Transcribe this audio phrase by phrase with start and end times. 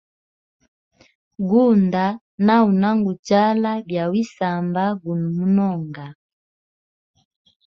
[1.47, 2.05] Gunda
[2.43, 6.05] nda unanguchala bya wisamba guno munonga.